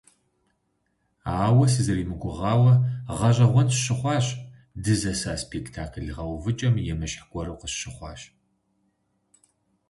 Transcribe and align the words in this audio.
Ауэ, 1.43 1.65
сэзэримыгугъауэ, 1.73 2.73
гъэщӏэгъуэн 3.17 3.67
сщыхъуащ, 3.73 4.25
дызэса 4.83 5.33
спектакль 5.43 6.09
гъэувыкӏэм 6.15 6.75
емыщхь 6.93 7.23
гуэру 7.31 7.59
къысщыхъуащ. 7.61 8.21